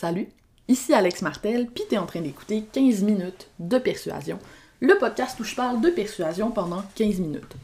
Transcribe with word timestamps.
Salut, 0.00 0.28
ici 0.66 0.94
Alex 0.94 1.20
Martel, 1.20 1.66
puis 1.66 1.84
t'es 1.86 1.98
en 1.98 2.06
train 2.06 2.22
d'écouter 2.22 2.64
15 2.72 3.02
minutes 3.02 3.50
de 3.58 3.76
persuasion, 3.76 4.38
le 4.80 4.96
podcast 4.96 5.38
où 5.38 5.44
je 5.44 5.54
parle 5.54 5.82
de 5.82 5.90
persuasion 5.90 6.50
pendant 6.52 6.82
15 6.94 7.18
minutes. 7.18 7.54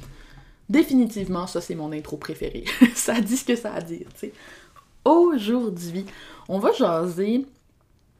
Définitivement, 0.68 1.46
ça 1.46 1.62
c'est 1.62 1.74
mon 1.74 1.92
intro 1.92 2.18
préféré. 2.18 2.66
ça 2.94 3.22
dit 3.22 3.38
ce 3.38 3.44
que 3.46 3.56
ça 3.56 3.72
a 3.72 3.76
à 3.76 3.80
dire, 3.80 4.06
tu. 4.20 4.32
Aujourd'hui, 5.06 6.04
on 6.46 6.58
va 6.58 6.72
jaser 6.72 7.46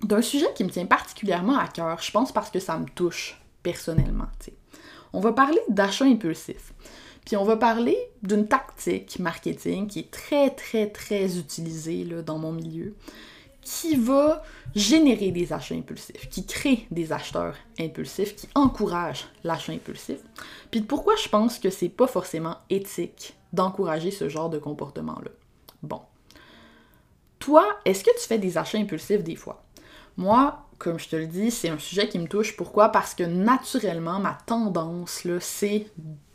d'un 0.03 0.23
sujet 0.23 0.49
qui 0.55 0.65
me 0.65 0.71
tient 0.71 0.87
particulièrement 0.87 1.59
à 1.59 1.69
cœur, 1.69 2.01
je 2.01 2.11
pense 2.11 2.33
parce 2.33 2.51
que 2.51 2.59
ça 2.59 2.79
me 2.79 2.87
touche 2.87 3.39
personnellement, 3.63 4.29
tu. 4.43 4.51
On 5.13 5.21
va 5.21 5.35
parler 5.35 5.61
d'achat 5.69 6.07
impulsif. 6.07 6.73
Puis 7.27 7.37
on 7.37 7.45
va 7.45 7.59
parler 7.59 7.99
d'une 8.23 8.49
tactique 8.49 9.19
marketing 9.19 9.89
qui 9.89 9.99
est 9.99 10.11
très, 10.11 10.49
très, 10.49 10.87
très 10.89 11.37
utilisée 11.37 12.05
dans 12.25 12.39
mon 12.39 12.53
milieu, 12.53 12.95
qui 13.67 13.97
va 13.97 14.45
générer 14.77 15.33
des 15.33 15.53
achats 15.53 15.75
impulsifs, 15.75 16.29
qui 16.29 16.47
crée 16.47 16.87
des 16.93 17.13
acheteurs 17.13 17.57
impulsifs, 17.81 18.37
qui 18.37 18.49
encourage 18.55 19.27
l'achat 19.43 19.73
impulsif. 19.73 20.19
Puis 20.71 20.83
pourquoi 20.83 21.17
je 21.17 21.29
pense 21.29 21.59
que 21.59 21.69
c'est 21.69 21.89
pas 21.89 22.07
forcément 22.07 22.59
éthique 22.71 23.35
d'encourager 23.53 24.13
ce 24.13 24.29
genre 24.29 24.51
de 24.51 24.59
comportement-là? 24.59 25.31
Bon. 25.83 26.01
Toi, 27.41 27.67
est-ce 27.85 28.05
que 28.05 28.17
tu 28.21 28.27
fais 28.29 28.39
des 28.39 28.57
achats 28.57 28.79
impulsifs 28.79 29.25
des 29.25 29.35
fois? 29.35 29.65
Moi, 30.17 30.65
comme 30.79 31.01
je 31.01 31.09
te 31.09 31.17
le 31.17 31.27
dis, 31.27 31.51
c'est 31.51 31.69
un 31.69 31.79
sujet 31.79 32.09
qui 32.09 32.21
me 32.21 32.29
touche. 32.29 32.57
Pourquoi? 32.57 32.91
Parce 32.91 33.17
que 33.17 33.25
naturellement, 33.25 34.21
ma 34.21 34.39
tendance, 34.47 35.27
c'est 35.41 35.87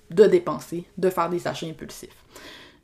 de 0.10 0.26
dépenser, 0.26 0.84
de 0.98 1.10
faire 1.10 1.30
des 1.30 1.48
achats 1.48 1.66
impulsifs. 1.68 2.10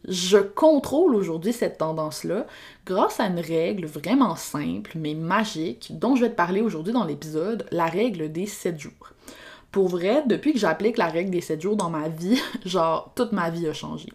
Je 0.06 0.38
contrôle 0.38 1.16
aujourd'hui 1.16 1.54
cette 1.54 1.80
tendance-là 1.80 2.46
grâce 2.86 3.20
à 3.20 3.26
une 3.26 3.40
règle 3.40 3.86
vraiment 3.86 4.36
simple 4.36 4.92
mais 4.96 5.16
magique 5.16 5.90
dont 6.00 6.16
je 6.16 6.22
vais 6.22 6.30
te 6.30 6.36
parler 6.36 6.62
aujourd'hui 6.62 6.94
dans 6.94 7.04
l'épisode, 7.04 7.66
la 7.72 7.88
règle 7.88 8.32
des 8.32 8.46
7 8.46 8.80
jours. 8.80 9.14
Pour 9.72 9.89
vrai, 9.89 10.23
depuis 10.26 10.54
que 10.54 10.59
j'applique 10.59 10.98
la 10.98 11.08
règle 11.08 11.31
des 11.31 11.42
7 11.42 11.62
jours 11.62 11.76
dans 11.76 11.89
ma 11.89 12.09
vie, 12.09 12.42
genre 12.66 13.12
toute 13.16 13.31
ma 13.31 13.50
vie 13.50 13.67
a 13.67 13.73
changé. 13.73 14.09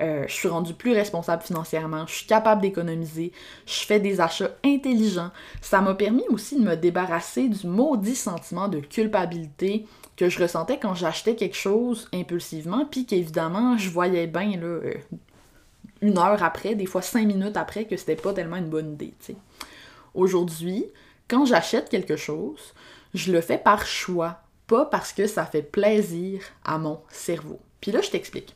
Euh, 0.00 0.24
je 0.28 0.32
suis 0.32 0.48
rendue 0.48 0.74
plus 0.74 0.92
responsable 0.92 1.42
financièrement, 1.42 2.06
je 2.06 2.14
suis 2.14 2.26
capable 2.26 2.62
d'économiser, 2.62 3.32
je 3.66 3.84
fais 3.84 4.00
des 4.00 4.20
achats 4.20 4.50
intelligents. 4.64 5.30
Ça 5.60 5.80
m'a 5.80 5.94
permis 5.94 6.24
aussi 6.28 6.58
de 6.58 6.64
me 6.64 6.76
débarrasser 6.76 7.48
du 7.48 7.66
maudit 7.66 8.16
sentiment 8.16 8.68
de 8.68 8.80
culpabilité 8.80 9.86
que 10.16 10.28
je 10.28 10.40
ressentais 10.40 10.78
quand 10.78 10.94
j'achetais 10.94 11.34
quelque 11.34 11.56
chose 11.56 12.08
impulsivement, 12.12 12.86
puis 12.86 13.06
qu'évidemment, 13.06 13.76
je 13.76 13.90
voyais 13.90 14.26
bien 14.26 14.60
euh, 14.62 14.94
une 16.00 16.18
heure 16.18 16.42
après, 16.42 16.74
des 16.74 16.86
fois 16.86 17.02
cinq 17.02 17.26
minutes 17.26 17.56
après, 17.56 17.84
que 17.84 17.96
c'était 17.96 18.16
pas 18.16 18.32
tellement 18.32 18.56
une 18.56 18.68
bonne 18.68 18.92
idée. 18.92 19.14
Aujourd'hui, 20.14 20.86
quand 21.28 21.46
j'achète 21.46 21.88
quelque 21.88 22.16
chose, 22.16 22.74
je 23.14 23.32
le 23.32 23.40
fais 23.40 23.58
par 23.58 23.86
choix, 23.86 24.42
pas 24.66 24.84
parce 24.86 25.12
que 25.12 25.26
ça 25.26 25.46
fait 25.46 25.62
plaisir 25.62 26.42
à 26.64 26.78
mon 26.78 27.00
cerveau. 27.08 27.60
Puis 27.80 27.92
là, 27.92 28.00
je 28.00 28.10
t'explique. 28.10 28.54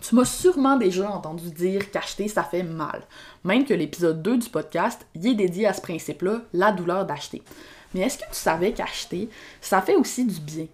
Tu 0.00 0.14
m'as 0.14 0.24
sûrement 0.24 0.76
déjà 0.76 1.10
entendu 1.10 1.50
dire 1.50 1.90
qu'acheter, 1.90 2.26
ça 2.26 2.42
fait 2.42 2.62
mal. 2.62 3.02
Même 3.44 3.66
que 3.66 3.74
l'épisode 3.74 4.22
2 4.22 4.38
du 4.38 4.48
podcast 4.48 5.06
y 5.14 5.28
est 5.28 5.34
dédié 5.34 5.66
à 5.66 5.74
ce 5.74 5.82
principe-là, 5.82 6.40
la 6.54 6.72
douleur 6.72 7.04
d'acheter. 7.04 7.42
Mais 7.94 8.00
est-ce 8.00 8.18
que 8.18 8.28
tu 8.28 8.36
savais 8.36 8.72
qu'acheter, 8.72 9.28
ça 9.60 9.82
fait 9.82 9.96
aussi 9.96 10.24
du 10.24 10.40
bien? 10.40 10.66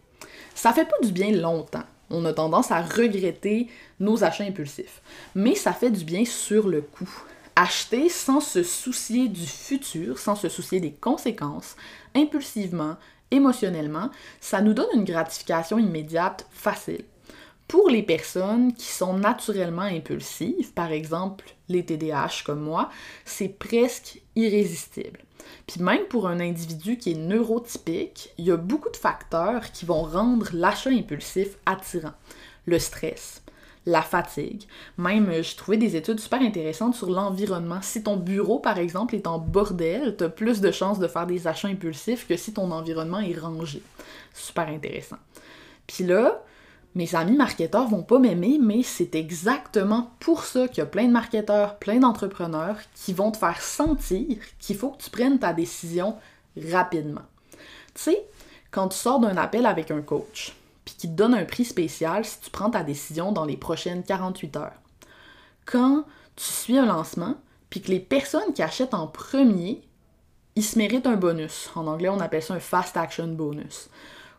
Ça 0.55 0.73
fait 0.73 0.85
pas 0.85 0.99
du 1.03 1.13
bien 1.13 1.31
longtemps. 1.33 1.85
On 2.11 2.25
a 2.25 2.33
tendance 2.33 2.71
à 2.71 2.83
regretter 2.83 3.69
nos 4.01 4.23
achats 4.23 4.45
impulsifs. 4.45 5.03
Mais 5.35 5.55
ça 5.55 5.73
fait 5.73 5.91
du 5.91 6.05
bien 6.05 6.25
sur 6.25 6.69
le 6.69 6.81
coup. 6.81 7.09
Acheter 7.57 8.09
sans 8.09 8.41
se 8.41 8.63
soucier 8.63 9.29
du 9.29 9.47
futur, 9.47 10.19
sans 10.19 10.35
se 10.35 10.49
soucier 10.49 10.79
des 10.79 10.93
conséquences, 10.93 11.75
impulsivement, 12.15 12.97
émotionnellement, 13.31 14.11
ça 14.41 14.61
nous 14.61 14.75
donne 14.75 14.89
une 14.95 15.05
gratification 15.05 15.79
immédiate 15.79 16.47
facile. 16.51 17.05
Pour 17.69 17.89
les 17.91 18.03
personnes 18.03 18.73
qui 18.75 18.87
sont 18.87 19.15
naturellement 19.15 19.83
impulsives, 19.83 20.73
par 20.73 20.93
exemple 20.93 21.45
les 21.69 21.85
TDAH 21.85 22.45
comme 22.45 22.61
moi, 22.61 22.91
c'est 23.25 23.49
presque 23.49 24.21
irrésistible. 24.37 25.21
Puis 25.67 25.83
même 25.83 26.05
pour 26.09 26.29
un 26.29 26.41
individu 26.41 26.97
qui 26.97 27.13
est 27.13 27.17
neurotypique, 27.17 28.31
il 28.39 28.47
y 28.47 28.53
a 28.53 28.57
beaucoup 28.57 28.91
de 28.91 28.97
facteurs 28.97 29.73
qui 29.73 29.85
vont 29.85 30.03
rendre 30.03 30.49
l'achat 30.53 30.91
impulsif 30.91 31.57
attirant. 31.67 32.15
Le 32.67 32.79
stress, 32.79 33.43
la 33.85 34.03
fatigue. 34.03 34.65
Même, 34.99 35.29
euh, 35.29 35.43
j'ai 35.43 35.57
trouvé 35.57 35.77
des 35.77 35.97
études 35.97 36.21
super 36.21 36.41
intéressantes 36.41 36.95
sur 36.95 37.11
l'environnement. 37.11 37.81
Si 37.83 38.03
ton 38.03 38.17
bureau, 38.17 38.59
par 38.59 38.79
exemple, 38.79 39.15
est 39.15 39.27
en 39.27 39.39
bordel, 39.39 40.17
tu 40.17 40.25
as 40.25 40.29
plus 40.29 40.61
de 40.61 40.71
chances 40.73 40.99
de 40.99 41.07
faire 41.07 41.27
des 41.27 41.47
achats 41.47 41.69
impulsifs 41.69 42.27
que 42.27 42.37
si 42.37 42.53
ton 42.53 42.71
environnement 42.73 43.21
est 43.21 43.39
rangé. 43.39 43.83
Super 44.35 44.69
intéressant. 44.69 45.19
Puis 45.87 46.05
là, 46.05 46.43
mes 46.97 47.15
amis 47.15 47.37
marketeurs 47.37 47.89
vont 47.89 48.03
pas 48.03 48.19
m'aimer, 48.19 48.59
mais 48.59 48.83
c'est 48.83 49.15
exactement 49.15 50.11
pour 50.19 50.45
ça 50.45 50.67
qu'il 50.67 50.79
y 50.79 50.81
a 50.81 50.87
plein 50.87 51.05
de 51.05 51.13
marketeurs, 51.13 51.77
plein 51.77 51.99
d'entrepreneurs 51.99 52.79
qui 52.95 53.13
vont 53.13 53.31
te 53.31 53.37
faire 53.37 53.61
sentir 53.61 54.39
qu'il 54.59 54.77
faut 54.77 54.93
que 54.93 55.03
tu 55.03 55.11
prennes 55.11 55.39
ta 55.39 55.53
décision 55.53 56.17
rapidement. 56.73 57.21
Tu 57.95 58.03
sais, 58.03 58.27
quand 58.71 58.89
tu 58.89 58.97
sors 58.97 59.21
d'un 59.21 59.37
appel 59.37 59.67
avec 59.67 59.91
un 59.91 60.01
coach, 60.01 60.57
puis 60.87 60.95
qu'il 60.95 61.11
te 61.11 61.17
donne 61.17 61.35
un 61.35 61.45
prix 61.45 61.67
spécial 61.67 62.25
si 62.25 62.41
tu 62.41 62.51
prends 62.51 62.71
ta 62.71 62.83
décision 62.83 63.31
dans 63.31 63.45
les 63.45 63.59
prochaines 63.59 64.03
48 64.03 64.57
heures. 64.57 64.81
Quand 65.67 66.05
tu 66.35 66.45
suis 66.45 66.79
un 66.79 66.87
lancement, 66.87 67.35
puis 67.69 67.83
que 67.83 67.91
les 67.91 68.01
personnes 68.01 68.55
qui 68.55 68.63
achètent 68.63 68.95
en 68.95 69.07
premier, 69.07 69.83
ils 70.55 70.65
se 70.65 70.79
méritent 70.79 71.07
un 71.07 71.17
bonus. 71.17 71.69
En 71.75 71.87
anglais, 71.89 72.09
on 72.09 72.21
appelle 72.21 72.43
ça 72.43 72.55
un 72.55 72.61
fast 72.61 72.97
action 72.97 73.27
bonus 73.29 73.91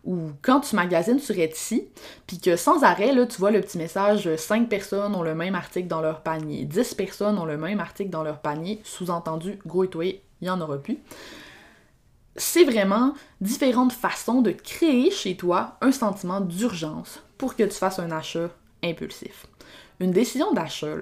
ou 0.04 0.32
quand 0.42 0.62
tu 0.62 0.76
magasines 0.76 1.20
sur 1.20 1.38
Etsy, 1.38 1.88
puis 2.26 2.40
que 2.40 2.56
sans 2.56 2.84
arrêt, 2.84 3.14
là, 3.14 3.26
tu 3.26 3.38
vois 3.38 3.52
le 3.52 3.62
petit 3.62 3.78
message 3.78 4.34
5 4.36 4.70
personnes 4.70 5.16
ont 5.16 5.24
le 5.24 5.36
même 5.36 5.56
article 5.56 5.88
dans 5.88 6.02
leur 6.02 6.22
panier, 6.22 6.66
10 6.66 6.94
personnes 6.96 7.38
ont 7.38 7.46
le 7.46 7.58
même 7.58 7.80
article 7.80 8.10
dans 8.10 8.24
leur 8.24 8.40
panier, 8.40 8.82
sous-entendu, 8.84 9.60
gros 9.66 9.84
et 10.02 10.22
il 10.42 10.46
n'y 10.46 10.50
en 10.50 10.62
aura 10.62 10.78
plus. 10.78 11.00
C'est 12.36 12.64
vraiment 12.64 13.14
différentes 13.42 13.94
façons 13.94 14.42
de 14.42 14.52
créer 14.52 15.10
chez 15.10 15.36
toi 15.36 15.78
un 15.82 15.92
sentiment 15.92 16.40
d'urgence 16.40 17.22
pour 17.38 17.56
que 17.56 17.64
tu 17.64 17.72
fasses 17.72 18.00
un 18.00 18.12
achat 18.12 18.50
impulsif. 18.84 19.48
Une 20.00 20.12
décision 20.12 20.54
d'achat, 20.54 20.98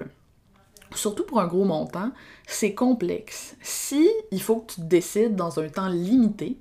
surtout 0.94 1.24
pour 1.24 1.40
un 1.40 1.46
gros 1.46 1.64
montant, 1.64 2.10
c'est 2.46 2.72
complexe. 2.72 3.54
Si 3.60 4.08
il 4.30 4.40
faut 4.40 4.60
que 4.60 4.74
tu 4.74 4.80
décides 4.80 5.36
dans 5.36 5.60
un 5.60 5.68
temps 5.68 5.88
limité, 5.88 6.56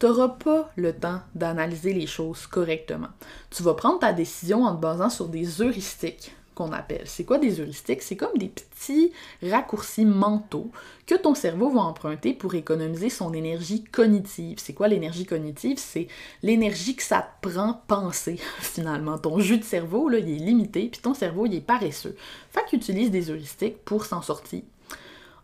tu 0.00 0.06
n'auras 0.06 0.28
pas 0.28 0.70
le 0.76 0.94
temps 0.94 1.20
d'analyser 1.34 1.92
les 1.92 2.06
choses 2.06 2.46
correctement. 2.46 3.08
Tu 3.50 3.62
vas 3.62 3.74
prendre 3.74 3.98
ta 3.98 4.14
décision 4.14 4.64
en 4.64 4.74
te 4.74 4.80
basant 4.80 5.10
sur 5.10 5.28
des 5.28 5.60
heuristiques 5.60 6.34
qu'on 6.54 6.72
appelle. 6.72 7.02
C'est 7.04 7.24
quoi 7.24 7.36
des 7.36 7.60
heuristiques? 7.60 8.00
C'est 8.00 8.16
comme 8.16 8.36
des 8.38 8.48
petits 8.48 9.12
raccourcis 9.42 10.06
mentaux 10.06 10.70
que 11.06 11.14
ton 11.14 11.34
cerveau 11.34 11.68
va 11.68 11.82
emprunter 11.82 12.32
pour 12.32 12.54
économiser 12.54 13.10
son 13.10 13.34
énergie 13.34 13.84
cognitive. 13.84 14.58
C'est 14.58 14.72
quoi 14.72 14.88
l'énergie 14.88 15.26
cognitive? 15.26 15.78
C'est 15.78 16.08
l'énergie 16.42 16.96
que 16.96 17.02
ça 17.02 17.28
te 17.42 17.48
prend 17.48 17.82
penser, 17.86 18.38
finalement. 18.60 19.18
Ton 19.18 19.38
jus 19.38 19.58
de 19.58 19.64
cerveau, 19.64 20.08
là, 20.08 20.18
il 20.18 20.30
est 20.30 20.44
limité, 20.44 20.88
puis 20.90 21.02
ton 21.02 21.12
cerveau, 21.12 21.44
il 21.44 21.54
est 21.54 21.60
paresseux. 21.60 22.16
Fait 22.50 22.64
qu'il 22.70 22.78
utilise 22.78 23.10
des 23.10 23.30
heuristiques 23.30 23.84
pour 23.84 24.06
s'en 24.06 24.22
sortir. 24.22 24.62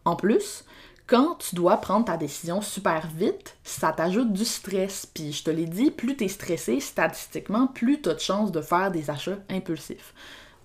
En 0.06 0.16
plus, 0.16 0.64
quand 1.06 1.36
tu 1.36 1.54
dois 1.54 1.76
prendre 1.76 2.06
ta 2.06 2.16
décision 2.16 2.60
super 2.60 3.06
vite, 3.06 3.56
ça 3.62 3.92
t'ajoute 3.92 4.32
du 4.32 4.44
stress. 4.44 5.06
Puis 5.06 5.32
je 5.32 5.44
te 5.44 5.50
l'ai 5.50 5.66
dit, 5.66 5.90
plus 5.90 6.16
tu 6.16 6.24
es 6.24 6.28
stressé, 6.28 6.80
statistiquement, 6.80 7.68
plus 7.68 8.02
tu 8.02 8.08
as 8.08 8.14
de 8.14 8.20
chances 8.20 8.50
de 8.50 8.60
faire 8.60 8.90
des 8.90 9.08
achats 9.08 9.38
impulsifs. 9.48 10.14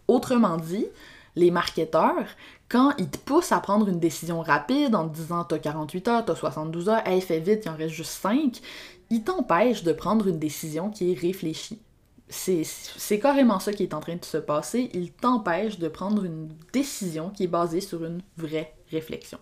Autrement 0.07 0.57
dit, 0.57 0.88
les 1.35 1.51
marketeurs, 1.51 2.25
quand 2.69 2.94
ils 2.97 3.09
te 3.09 3.18
poussent 3.18 3.51
à 3.51 3.59
prendre 3.59 3.88
une 3.88 4.00
décision 4.00 4.41
rapide 4.41 4.96
en 4.96 5.07
te 5.07 5.16
disant 5.16 5.44
t'as 5.44 5.59
48 5.59 6.07
heures, 6.07 6.25
t'as 6.25 6.35
72 6.35 6.90
heures, 6.90 7.07
hey, 7.07 7.22
fais 7.22 7.39
vite, 7.39 7.63
il 7.66 7.69
en 7.69 7.75
reste 7.75 7.94
juste 7.94 8.12
5, 8.12 8.60
ils 9.12 9.24
t'empêchent 9.24 9.83
de 9.83 9.94
prendre 9.94 10.27
une 10.27 10.39
décision 10.39 10.89
qui 10.89 11.12
est 11.12 11.19
réfléchie. 11.19 11.80
C'est 12.30 13.19
carrément 13.19 13.60
ça 13.60 13.74
qui 13.74 13.83
est 13.83 13.94
en 13.94 14.00
train 14.00 14.16
de 14.16 14.24
se 14.24 14.38
passer. 14.38 14.89
Ils 14.94 15.12
t'empêchent 15.12 15.80
de 15.80 15.89
prendre 15.89 16.24
une 16.24 16.50
décision 16.71 17.30
qui 17.30 17.44
est 17.44 17.48
basée 17.48 17.81
sur 17.81 18.06
une 18.06 18.21
vraie 18.38 18.74
réflexion. 18.89 19.38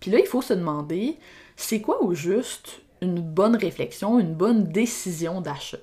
Puis 0.00 0.10
là, 0.10 0.18
il 0.18 0.26
faut 0.26 0.42
se 0.42 0.54
demander, 0.54 1.18
c'est 1.56 1.80
quoi 1.80 2.02
au 2.02 2.14
juste 2.14 2.80
une 3.02 3.20
bonne 3.20 3.56
réflexion, 3.56 4.18
une 4.18 4.34
bonne 4.34 4.64
décision 4.64 5.40
d'achat? 5.40 5.78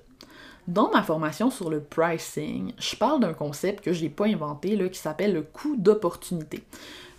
Dans 0.67 0.91
ma 0.91 1.01
formation 1.01 1.49
sur 1.49 1.69
le 1.69 1.79
pricing, 1.79 2.73
je 2.77 2.95
parle 2.97 3.21
d'un 3.21 3.33
concept 3.33 3.85
que 3.85 3.93
je 3.93 4.01
n'ai 4.01 4.09
pas 4.09 4.25
inventé 4.25 4.75
là, 4.75 4.89
qui 4.89 4.99
s'appelle 4.99 5.33
le 5.33 5.41
coût 5.41 5.77
d'opportunité. 5.77 6.61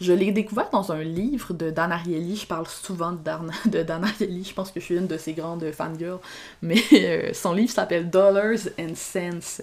Je 0.03 0.13
l'ai 0.13 0.31
découvert 0.33 0.69
dans 0.71 0.93
un 0.93 1.03
livre 1.03 1.55
de 1.55 1.71
Dan 1.71 1.91
Ariely. 1.91 2.37
Je 2.37 2.47
parle 2.47 2.67
souvent 2.69 3.13
de 3.13 3.83
Dan, 3.83 4.05
Ariely. 4.05 4.45
Je 4.45 4.53
pense 4.53 4.71
que 4.71 4.81
je 4.81 4.85
suis 4.85 4.97
une 4.97 5.07
de 5.07 5.17
ses 5.17 5.33
grandes 5.33 5.73
fangirls. 5.73 6.21
Mais 6.61 6.77
euh, 6.93 7.33
son 7.33 7.55
livre 7.55 7.73
s'appelle 7.73 8.11
Dollars 8.11 8.69
and 8.79 8.95
Cents. 8.95 9.63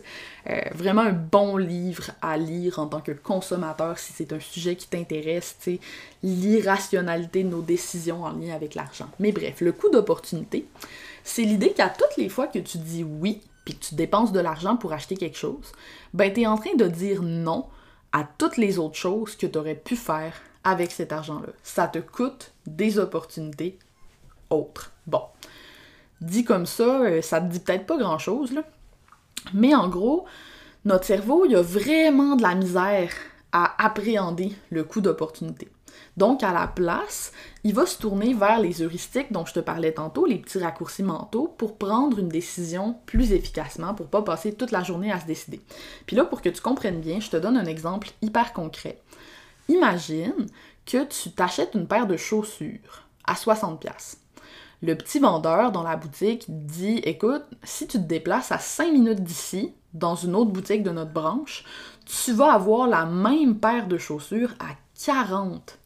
Euh, 0.50 0.60
vraiment 0.74 1.04
un 1.04 1.14
bon 1.14 1.56
livre 1.56 2.10
à 2.24 2.38
lire 2.38 2.80
en 2.80 2.88
tant 2.88 3.02
que 3.02 3.12
consommateur 3.12 4.00
si 4.00 4.14
c'est 4.14 4.34
un 4.34 4.40
sujet 4.40 4.76
qui 4.76 4.88
t'intéresse, 4.88 5.58
l'irrationalité 6.24 7.44
de 7.44 7.50
nos 7.50 7.62
décisions 7.62 8.24
en 8.24 8.32
lien 8.32 8.56
avec 8.56 8.74
l'argent. 8.76 9.10
Mais 9.20 9.32
bref, 9.32 9.62
le 9.62 9.72
coût 9.72 9.90
d'opportunité, 9.90 10.66
c'est 11.24 11.44
l'idée 11.44 11.72
qu'à 11.72 11.90
toutes 11.90 12.18
les 12.18 12.30
fois 12.30 12.48
que 12.48 12.60
tu 12.60 12.78
dis 12.78 13.04
oui, 13.04 13.42
puis 13.66 13.76
que 13.76 13.84
tu 13.84 13.96
dépenses 13.96 14.32
de 14.32 14.40
l'argent 14.40 14.78
pour 14.78 14.94
acheter 14.94 15.18
quelque 15.18 15.38
chose, 15.38 15.72
ben 16.14 16.32
tu 16.32 16.42
es 16.42 16.48
en 16.48 16.58
train 16.58 16.76
de 16.76 16.88
dire 16.88 17.24
non 17.24 17.66
à 18.12 18.24
toutes 18.38 18.58
les 18.58 18.80
autres 18.80 18.96
choses 18.96 19.36
que 19.36 19.48
tu 19.48 19.58
aurais 19.58 19.76
pu 19.76 19.96
faire 19.96 20.34
avec 20.64 20.92
cet 20.92 21.12
argent-là. 21.12 21.50
Ça 21.64 21.88
te 21.88 22.00
coûte 22.00 22.54
des 22.66 22.98
opportunités 22.98 23.78
autres. 24.50 24.92
Bon. 25.08 25.22
Dit 26.22 26.46
comme 26.46 26.66
ça, 26.66 27.02
euh, 27.02 27.22
ça 27.22 27.42
te 27.42 27.52
dit 27.52 27.60
peut-être 27.60 27.86
pas 27.86 27.98
grand-chose, 27.98 28.54
là. 28.54 28.64
Mais 29.54 29.76
en 29.76 29.90
gros, 29.90 30.26
notre 30.86 31.06
cerveau, 31.06 31.46
il 31.46 31.56
a 31.56 31.62
vraiment 31.62 32.36
de 32.36 32.42
la 32.42 32.56
misère 32.56 33.12
à 33.52 33.86
appréhender 33.86 34.54
le 34.70 34.84
coût 34.84 35.02
d'opportunité. 35.02 35.68
Donc, 36.18 36.44
à 36.44 36.54
la 36.54 36.68
place, 36.68 37.34
il 37.64 37.74
va 37.74 37.86
se 37.86 37.98
tourner 37.98 38.34
vers 38.34 38.60
les 38.60 38.82
heuristiques 38.82 39.32
dont 39.32 39.46
je 39.46 39.54
te 39.54 39.60
parlais 39.60 39.94
tantôt, 39.94 40.26
les 40.26 40.38
petits 40.38 40.60
raccourcis 40.60 41.04
mentaux, 41.04 41.54
pour 41.58 41.78
prendre 41.78 42.20
une 42.20 42.30
décision 42.30 42.98
plus 43.06 43.34
efficacement, 43.34 43.94
pour 43.94 44.08
pas 44.08 44.22
passer 44.22 44.54
toute 44.54 44.72
la 44.72 44.84
journée 44.84 45.12
à 45.12 45.20
se 45.20 45.26
décider. 45.26 45.62
Puis 46.06 46.16
là, 46.16 46.24
pour 46.24 46.42
que 46.42 46.50
tu 46.50 46.62
comprennes 46.62 47.02
bien, 47.02 47.20
je 47.20 47.30
te 47.30 47.38
donne 47.38 47.58
un 47.58 47.66
exemple 47.66 48.10
hyper 48.22 48.54
concret. 48.54 49.02
Imagine 49.68 50.48
que 50.86 51.04
tu 51.06 51.32
t'achètes 51.32 51.74
une 51.74 51.88
paire 51.88 52.08
de 52.08 52.18
chaussures 52.18 53.04
à 53.26 53.34
60$. 53.34 54.18
Le 54.82 54.96
petit 54.96 55.20
vendeur 55.20 55.72
dans 55.72 55.84
la 55.84 55.96
boutique 55.96 56.46
dit 56.48 57.02
Écoute, 57.04 57.44
si 57.64 57.88
tu 57.88 57.98
te 57.98 58.04
déplaces 58.04 58.52
à 58.52 58.60
5 58.60 58.92
minutes 58.92 59.24
d'ici, 59.24 59.74
dans 59.94 60.16
une 60.16 60.36
autre 60.36 60.52
boutique 60.52 60.84
de 60.84 60.92
notre 60.92 61.14
branche, 61.14 61.64
tu 62.06 62.34
vas 62.34 62.54
avoir 62.54 62.88
la 62.88 63.06
même 63.06 63.60
paire 63.60 63.88
de 63.88 63.98
chaussures 63.98 64.54
à 64.60 64.76
40 65.04 65.52
dollars. 65.52 65.85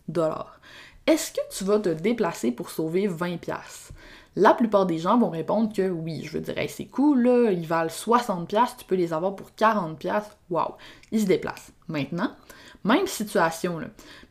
Est-ce 1.08 1.32
que 1.32 1.42
tu 1.52 1.64
vas 1.64 1.80
te 1.80 1.90
déplacer 1.90 2.52
pour 2.52 2.70
sauver 2.70 3.08
20 3.08 3.38
pièces 3.38 3.92
La 4.36 4.54
plupart 4.54 4.86
des 4.86 5.00
gens 5.00 5.18
vont 5.18 5.30
répondre 5.30 5.74
que 5.74 5.90
oui, 5.90 6.24
je 6.24 6.32
veux 6.34 6.42
dire, 6.42 6.56
c'est 6.68 6.86
cool, 6.86 7.28
ils 7.52 7.66
valent 7.66 7.90
60 7.90 8.48
pièces, 8.48 8.78
tu 8.78 8.86
peux 8.86 8.96
les 8.96 9.14
avoir 9.14 9.36
pour 9.36 9.54
40 9.56 9.98
pièces. 9.98 10.38
Waouh, 10.50 10.76
ils 11.12 11.22
se 11.22 11.26
déplacent. 11.26 11.72
Maintenant, 11.88 12.32
même 12.84 13.08
situation. 13.08 13.80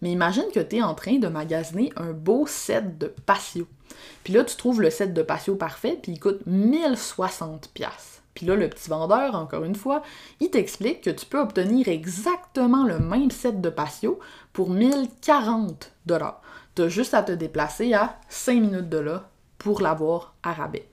Mais 0.03 0.13
imagine 0.13 0.47
que 0.53 0.61
tu 0.61 0.77
es 0.77 0.83
en 0.83 0.95
train 0.95 1.19
de 1.19 1.29
magasiner 1.29 1.93
un 1.97 2.13
beau 2.13 2.47
set 2.47 2.99
de 2.99 3.13
patio. 3.27 3.67
Puis 4.25 4.33
là, 4.33 4.45
tu 4.45 4.57
trouves 4.57 4.81
le 4.81 4.91
set 4.91 5.13
de 5.13 5.23
patio 5.23 5.57
parfait, 5.57 5.99
puis 6.01 6.13
il 6.13 6.21
coûte 6.21 6.47
1060 6.47 7.71
pièces. 7.75 8.18
Puis 8.39 8.47
là, 8.47 8.55
le 8.55 8.71
petit 8.71 8.89
vendeur, 8.89 9.35
encore 9.35 9.65
une 9.65 9.75
fois, 9.75 10.01
il 10.39 10.49
t'explique 10.49 11.01
que 11.01 11.11
tu 11.11 11.27
peux 11.27 11.41
obtenir 11.41 11.89
exactement 11.89 12.85
le 12.85 13.01
même 13.01 13.33
set 13.33 13.61
de 13.61 13.69
patio 13.69 14.21
pour 14.53 14.71
1040 14.71 15.91
dollars. 16.07 16.41
Tu 16.77 16.89
juste 16.89 17.15
à 17.15 17.25
te 17.25 17.33
déplacer 17.33 17.95
à 17.95 18.17
5 18.29 18.61
minutes 18.61 18.89
de 18.89 18.99
là 18.99 19.29
pour 19.59 19.81
l'avoir 19.81 20.35
à 20.45 20.53
rabais. 20.53 20.89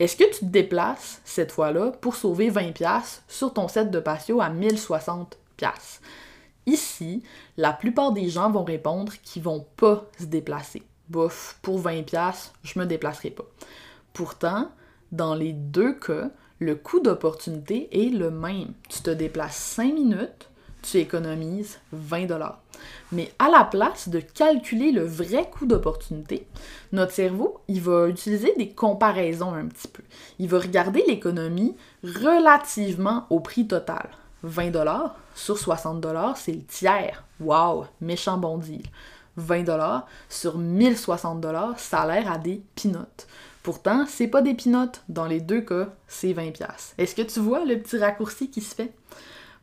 Est-ce 0.00 0.16
que 0.16 0.24
tu 0.24 0.40
te 0.40 0.44
déplaces 0.46 1.20
cette 1.24 1.52
fois-là 1.52 1.92
pour 1.92 2.16
sauver 2.16 2.50
20 2.50 2.72
pièces 2.72 3.22
sur 3.28 3.52
ton 3.52 3.68
set 3.68 3.92
de 3.92 4.00
patio 4.00 4.40
à 4.40 4.48
1060 4.48 5.38
pièces 5.56 6.00
Ici, 6.66 7.22
la 7.56 7.72
plupart 7.72 8.10
des 8.10 8.30
gens 8.30 8.50
vont 8.50 8.64
répondre 8.64 9.12
qu'ils 9.22 9.44
vont 9.44 9.64
pas 9.76 10.06
se 10.18 10.24
déplacer. 10.24 10.82
Bof, 11.08 11.56
pour 11.62 11.78
20 11.78 12.02
pièces, 12.02 12.52
je 12.64 12.80
me 12.80 12.84
déplacerai 12.84 13.30
pas. 13.30 13.46
Pourtant, 14.12 14.72
dans 15.12 15.36
les 15.36 15.52
deux 15.52 15.92
cas, 15.92 16.30
le 16.60 16.74
coût 16.74 17.00
d'opportunité 17.00 17.88
est 17.90 18.10
le 18.10 18.30
même. 18.30 18.72
Tu 18.90 19.00
te 19.00 19.10
déplaces 19.10 19.56
5 19.56 19.94
minutes, 19.94 20.50
tu 20.82 20.98
économises 20.98 21.78
20 21.92 22.26
dollars. 22.26 22.60
Mais 23.12 23.32
à 23.38 23.48
la 23.48 23.64
place 23.64 24.10
de 24.10 24.20
calculer 24.20 24.92
le 24.92 25.04
vrai 25.04 25.48
coût 25.50 25.66
d'opportunité, 25.66 26.46
notre 26.92 27.12
cerveau, 27.12 27.60
il 27.66 27.80
va 27.80 28.08
utiliser 28.08 28.54
des 28.56 28.68
comparaisons 28.68 29.54
un 29.54 29.66
petit 29.66 29.88
peu. 29.88 30.02
Il 30.38 30.48
va 30.48 30.58
regarder 30.58 31.02
l'économie 31.08 31.76
relativement 32.04 33.26
au 33.30 33.40
prix 33.40 33.66
total. 33.66 34.10
20 34.42 34.70
dollars 34.70 35.16
sur 35.34 35.58
60 35.58 36.00
dollars, 36.00 36.36
c'est 36.36 36.52
le 36.52 36.64
tiers. 36.64 37.24
Wow, 37.40 37.86
méchant 38.02 38.36
bon 38.36 38.58
deal. 38.58 38.82
20 39.36 39.62
dollars 39.62 40.06
sur 40.28 40.58
1060 40.58 41.40
dollars, 41.40 41.78
ça 41.78 42.00
a 42.00 42.06
l'air 42.06 42.30
à 42.30 42.36
des 42.36 42.62
pinottes. 42.74 43.26
Pourtant, 43.62 44.06
c'est 44.06 44.28
pas 44.28 44.42
des 44.42 44.54
pinottes. 44.54 45.02
Dans 45.08 45.26
les 45.26 45.40
deux 45.40 45.60
cas, 45.60 45.88
c'est 46.08 46.32
20$. 46.32 46.54
Est-ce 46.96 47.14
que 47.14 47.22
tu 47.22 47.40
vois 47.40 47.64
le 47.64 47.78
petit 47.78 47.98
raccourci 47.98 48.50
qui 48.50 48.62
se 48.62 48.74
fait? 48.74 48.92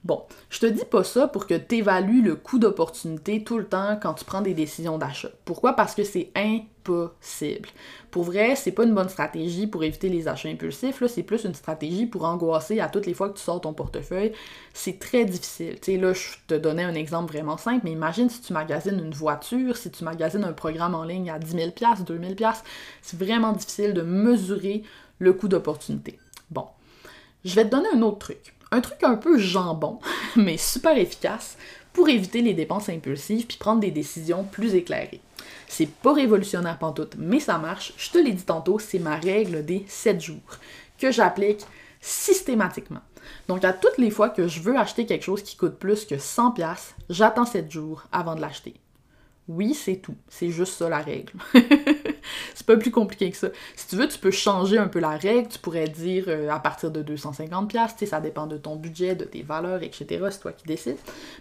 Bon, 0.08 0.24
je 0.50 0.60
te 0.60 0.66
dis 0.66 0.86
pas 0.86 1.04
ça 1.04 1.28
pour 1.28 1.48
que 1.48 1.54
tu 1.54 1.80
évalues 1.80 2.22
le 2.22 2.38
coût 2.38 2.60
d'opportunité 2.60 3.44
tout 3.44 3.58
le 3.58 3.66
temps 3.66 4.00
quand 4.02 4.14
tu 4.14 4.24
prends 4.24 4.40
des 4.40 4.54
décisions 4.54 4.98
d'achat. 4.98 5.28
Pourquoi? 5.44 5.74
Parce 5.74 5.96
que 5.96 6.06
c'est 6.06 6.32
impossible. 6.34 7.68
Pour 8.10 8.24
vrai, 8.24 8.56
c'est 8.56 8.72
pas 8.72 8.86
une 8.86 8.96
bonne 8.96 9.10
stratégie 9.10 9.68
pour 9.68 9.84
éviter 9.84 10.08
les 10.08 10.30
achats 10.30 10.48
impulsifs, 10.48 11.06
c'est 11.08 11.24
plus 11.24 11.44
une 11.44 11.54
stratégie 11.54 12.06
pour 12.06 12.24
angoisser 12.24 12.80
à 12.80 12.88
toutes 12.88 13.06
les 13.06 13.14
fois 13.14 13.28
que 13.28 13.38
tu 13.38 13.44
sors 13.44 13.60
ton 13.60 13.74
portefeuille. 13.74 14.32
C'est 14.74 14.98
très 14.98 15.26
difficile. 15.26 15.78
Tu 15.82 15.92
sais, 15.92 15.98
là, 15.98 16.14
je 16.14 16.38
te 16.48 16.54
donnais 16.54 16.86
un 16.86 16.96
exemple 16.96 17.34
vraiment 17.34 17.58
simple, 17.58 17.82
mais 17.84 17.92
imagine 17.92 18.30
si 18.30 18.40
tu 18.40 18.54
magasines 18.54 19.00
une 19.04 19.14
voiture, 19.14 19.76
si 19.76 19.92
tu 19.92 20.06
magasines 20.06 20.46
un 20.46 20.54
programme 20.54 20.96
en 20.96 21.04
ligne 21.04 21.30
à 21.30 21.38
10 21.38 21.52
000 21.52 21.72
2 22.06 22.20
000 22.38 22.52
c'est 23.02 23.20
vraiment 23.20 23.52
difficile 23.52 23.94
de 23.94 24.04
mesurer 24.04 24.84
le 25.20 25.34
coût 25.34 25.50
d'opportunité. 25.50 26.18
Bon, 26.50 26.68
je 27.44 27.54
vais 27.56 27.66
te 27.66 27.72
donner 27.72 27.90
un 27.94 28.02
autre 28.04 28.20
truc 28.20 28.54
un 28.72 28.82
truc 28.82 29.04
un 29.04 29.16
peu 29.16 29.38
jambon, 29.38 30.00
mais 30.36 30.58
super 30.58 30.98
efficace 30.98 31.58
pour 31.94 32.10
éviter 32.10 32.42
les 32.42 32.54
dépenses 32.54 32.90
impulsives 32.90 33.48
puis 33.48 33.58
prendre 33.58 33.82
des 33.82 33.92
décisions 33.92 34.44
plus 34.44 34.76
éclairées. 34.76 35.22
C'est 35.68 35.90
pas 35.90 36.14
révolutionnaire 36.14 36.78
pantoute, 36.78 37.16
mais 37.18 37.40
ça 37.40 37.58
marche. 37.58 37.94
Je 37.98 38.12
te 38.12 38.18
l'ai 38.18 38.34
dit 38.34 38.44
tantôt, 38.44 38.80
c'est 38.80 39.00
ma 39.00 39.16
règle 39.16 39.66
des 39.66 39.84
7 39.88 40.22
jours 40.22 40.58
que 41.00 41.12
j'applique 41.12 41.66
systématiquement. 42.02 43.02
Donc 43.48 43.66
à 43.66 43.74
toutes 43.74 43.98
les 43.98 44.12
fois 44.12 44.30
que 44.30 44.48
je 44.48 44.62
veux 44.62 44.78
acheter 44.78 45.06
quelque 45.06 45.24
chose 45.24 45.44
qui 45.44 45.58
coûte 45.58 45.78
plus 45.78 46.06
que 46.06 46.18
100 46.18 46.52
pièces, 46.52 46.96
j'attends 47.10 47.46
7 47.46 47.72
jours 47.72 48.04
avant 48.12 48.36
de 48.36 48.42
l'acheter. 48.42 48.76
Oui, 49.48 49.74
c'est 49.74 49.98
tout. 49.98 50.16
C'est 50.28 50.50
juste 50.50 50.74
ça 50.74 50.90
la 50.90 51.00
règle. 51.00 51.34
pas 52.68 52.78
plus 52.78 52.92
compliqué 52.92 53.32
que 53.32 53.38
ça. 53.38 53.48
Si 53.76 53.88
tu 53.88 53.96
veux, 53.96 54.08
tu 54.08 54.20
peux 54.20 54.30
changer 54.30 54.78
un 54.78 54.88
peu 54.88 55.00
la 55.00 55.18
règle. 55.18 55.48
Tu 55.48 55.58
pourrais 55.58 55.88
dire 55.88 56.26
euh, 56.28 56.50
à 56.50 56.60
partir 56.60 56.92
de 56.92 57.02
250$, 57.02 57.70
tu 57.70 57.78
sais, 57.98 58.06
ça 58.06 58.20
dépend 58.20 58.46
de 58.46 58.58
ton 58.58 58.76
budget, 58.76 59.16
de 59.16 59.24
tes 59.24 59.42
valeurs, 59.42 59.82
etc. 59.82 60.28
C'est 60.30 60.42
toi 60.42 60.52
qui 60.52 60.68
décides. 60.68 60.98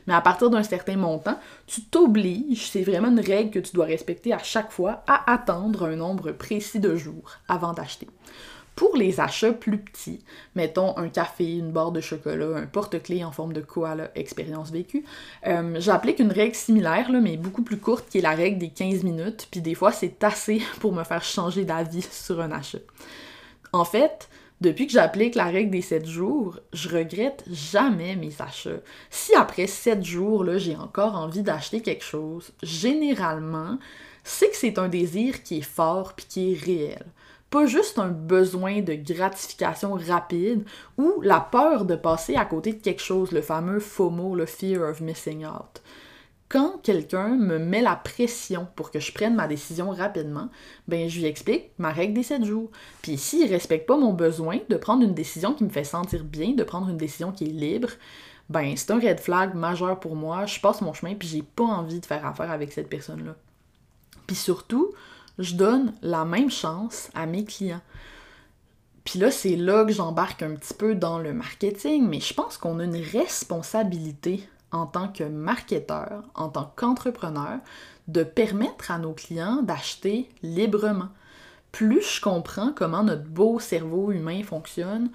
Mais 0.06 0.14
à 0.14 0.20
partir 0.20 0.48
d'un 0.48 0.62
certain 0.62 0.96
montant, 0.96 1.38
tu 1.66 1.82
t'obliges, 1.82 2.70
c'est 2.70 2.82
vraiment 2.82 3.08
une 3.08 3.20
règle 3.20 3.50
que 3.50 3.58
tu 3.58 3.74
dois 3.74 3.86
respecter 3.86 4.32
à 4.32 4.38
chaque 4.38 4.70
fois, 4.70 5.02
à 5.08 5.30
attendre 5.32 5.84
un 5.84 5.96
nombre 5.96 6.30
précis 6.30 6.78
de 6.78 6.94
jours 6.94 7.32
avant 7.48 7.72
d'acheter. 7.72 8.06
Pour 8.76 8.94
les 8.94 9.20
achats 9.20 9.54
plus 9.54 9.78
petits, 9.78 10.22
mettons 10.54 10.96
un 10.98 11.08
café, 11.08 11.50
une 11.54 11.72
barre 11.72 11.92
de 11.92 12.02
chocolat, 12.02 12.58
un 12.58 12.66
porte-clés 12.66 13.24
en 13.24 13.32
forme 13.32 13.54
de 13.54 13.62
koala 13.62 14.10
expérience 14.14 14.70
vécue, 14.70 15.02
euh, 15.46 15.76
j'applique 15.80 16.18
une 16.18 16.30
règle 16.30 16.54
similaire, 16.54 17.10
là, 17.10 17.20
mais 17.20 17.38
beaucoup 17.38 17.62
plus 17.62 17.78
courte, 17.78 18.06
qui 18.10 18.18
est 18.18 18.22
la 18.22 18.34
règle 18.34 18.58
des 18.58 18.68
15 18.68 19.02
minutes, 19.02 19.48
puis 19.50 19.62
des 19.62 19.74
fois 19.74 19.92
c'est 19.92 20.22
assez 20.22 20.60
pour 20.80 20.92
me 20.92 21.04
faire 21.04 21.24
changer 21.24 21.64
d'avis 21.64 22.06
sur 22.10 22.38
un 22.42 22.52
achat. 22.52 22.78
En 23.72 23.86
fait, 23.86 24.28
depuis 24.60 24.86
que 24.86 24.92
j'applique 24.92 25.36
la 25.36 25.46
règle 25.46 25.70
des 25.70 25.80
7 25.80 26.04
jours, 26.04 26.60
je 26.74 26.90
regrette 26.90 27.44
jamais 27.50 28.14
mes 28.14 28.32
achats. 28.38 28.80
Si 29.08 29.34
après 29.34 29.68
7 29.68 30.04
jours, 30.04 30.44
là, 30.44 30.58
j'ai 30.58 30.76
encore 30.76 31.16
envie 31.16 31.42
d'acheter 31.42 31.80
quelque 31.80 32.04
chose, 32.04 32.52
généralement, 32.62 33.78
c'est 34.22 34.50
que 34.50 34.56
c'est 34.56 34.78
un 34.78 34.88
désir 34.88 35.42
qui 35.42 35.58
est 35.58 35.62
fort 35.62 36.12
puis 36.14 36.26
qui 36.28 36.52
est 36.52 36.58
réel 36.58 37.06
pas 37.50 37.66
juste 37.66 37.98
un 37.98 38.08
besoin 38.08 38.80
de 38.80 38.94
gratification 38.94 39.94
rapide 39.94 40.64
ou 40.98 41.20
la 41.22 41.40
peur 41.40 41.84
de 41.84 41.94
passer 41.94 42.34
à 42.36 42.44
côté 42.44 42.72
de 42.72 42.82
quelque 42.82 43.02
chose, 43.02 43.32
le 43.32 43.42
fameux 43.42 43.80
FOMO, 43.80 44.34
le 44.34 44.46
fear 44.46 44.88
of 44.88 45.00
missing 45.00 45.46
out. 45.46 45.82
Quand 46.48 46.78
quelqu'un 46.82 47.30
me 47.30 47.58
met 47.58 47.82
la 47.82 47.96
pression 47.96 48.68
pour 48.76 48.92
que 48.92 49.00
je 49.00 49.12
prenne 49.12 49.34
ma 49.34 49.48
décision 49.48 49.90
rapidement, 49.90 50.48
ben 50.86 51.08
je 51.08 51.18
lui 51.18 51.26
explique 51.26 51.70
ma 51.78 51.90
règle 51.90 52.14
des 52.14 52.22
7 52.22 52.44
jours. 52.44 52.70
Puis 53.02 53.18
s'il 53.18 53.50
respecte 53.50 53.86
pas 53.86 53.96
mon 53.96 54.12
besoin 54.12 54.58
de 54.68 54.76
prendre 54.76 55.02
une 55.02 55.14
décision 55.14 55.54
qui 55.54 55.64
me 55.64 55.70
fait 55.70 55.82
sentir 55.82 56.22
bien, 56.22 56.52
de 56.52 56.62
prendre 56.62 56.88
une 56.88 56.96
décision 56.96 57.32
qui 57.32 57.44
est 57.44 57.52
libre, 57.52 57.88
ben 58.48 58.76
c'est 58.76 58.92
un 58.92 59.00
red 59.00 59.18
flag 59.18 59.54
majeur 59.54 59.98
pour 59.98 60.14
moi, 60.14 60.46
je 60.46 60.60
passe 60.60 60.82
mon 60.82 60.92
chemin 60.92 61.16
puis 61.16 61.26
j'ai 61.26 61.42
pas 61.42 61.64
envie 61.64 61.98
de 61.98 62.06
faire 62.06 62.24
affaire 62.24 62.52
avec 62.52 62.72
cette 62.72 62.88
personne-là. 62.88 63.34
Puis 64.28 64.36
surtout, 64.36 64.92
je 65.38 65.54
donne 65.54 65.92
la 66.02 66.24
même 66.24 66.50
chance 66.50 67.10
à 67.14 67.26
mes 67.26 67.44
clients. 67.44 67.82
Puis 69.04 69.18
là, 69.18 69.30
c'est 69.30 69.56
là 69.56 69.84
que 69.84 69.92
j'embarque 69.92 70.42
un 70.42 70.54
petit 70.54 70.74
peu 70.74 70.94
dans 70.94 71.18
le 71.18 71.32
marketing, 71.32 72.08
mais 72.08 72.20
je 72.20 72.34
pense 72.34 72.58
qu'on 72.58 72.80
a 72.80 72.84
une 72.84 72.96
responsabilité 72.96 74.48
en 74.72 74.86
tant 74.86 75.08
que 75.08 75.24
marketeur, 75.24 76.24
en 76.34 76.48
tant 76.48 76.72
qu'entrepreneur, 76.74 77.60
de 78.08 78.24
permettre 78.24 78.90
à 78.90 78.98
nos 78.98 79.12
clients 79.12 79.62
d'acheter 79.62 80.28
librement. 80.42 81.08
Plus 81.70 82.16
je 82.16 82.20
comprends 82.20 82.72
comment 82.72 83.04
notre 83.04 83.24
beau 83.24 83.60
cerveau 83.60 84.10
humain 84.10 84.42
fonctionne, 84.42 85.10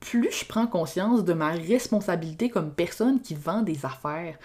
plus 0.00 0.30
je 0.30 0.44
prends 0.44 0.66
conscience 0.66 1.24
de 1.24 1.32
ma 1.32 1.50
responsabilité 1.50 2.50
comme 2.50 2.72
personne 2.72 3.20
qui 3.20 3.34
vend 3.34 3.62
des 3.62 3.84
affaires. 3.86 4.36